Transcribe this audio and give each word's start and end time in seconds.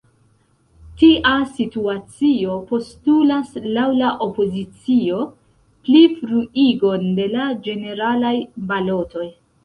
Tia 0.99 1.31
situacio 1.57 2.53
postulas, 2.71 3.51
laŭ 3.75 3.83
la 3.97 4.07
opozicio, 4.27 5.19
plifruigon 5.89 7.05
de 7.19 7.27
la 7.35 7.45
ĝeneralaj 7.69 8.33
balotoj. 8.73 9.27